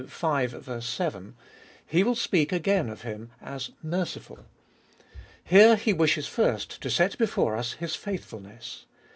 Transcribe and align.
I4~v. 0.01 0.81
7), 0.81 1.35
he 1.85 2.03
will 2.03 2.15
speak 2.15 2.51
again 2.51 2.89
of 2.89 3.03
Him 3.03 3.29
as 3.39 3.69
merciful. 3.83 4.39
Here 5.43 5.75
he 5.75 5.93
wishes 5.93 6.25
first 6.25 6.81
to 6.81 6.89
set 6.89 7.19
before 7.19 7.55
us 7.55 7.73
His 7.73 7.93
faithfulness. 7.95 8.87